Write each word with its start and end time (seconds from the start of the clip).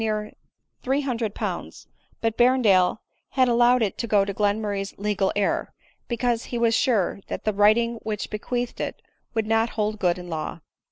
209 0.01 0.01
The 0.81 0.89
money 0.89 0.97
was 1.07 1.19
near 1.21 1.31
300Z; 1.31 1.85
but 2.21 2.35
Berrendale 2.35 2.97
had 3.33 3.47
al 3.47 3.57
lowed 3.57 3.83
it 3.83 3.99
to 3.99 4.07
go 4.07 4.25
to 4.25 4.33
Glerimurray's 4.33 4.95
legal 4.97 5.31
heir, 5.35 5.75
because 6.07 6.45
he 6.45 6.57
was 6.57 6.73
sure 6.73 7.19
that 7.27 7.43
the 7.45 7.53
writing 7.53 7.99
which 8.01 8.31
bequeathed 8.31 8.81
it 8.81 8.99
would 9.35 9.45
not 9.45 9.69
hold 9.77 9.99
good 9.99 10.17
in 10.17 10.27
law. 10.27 10.61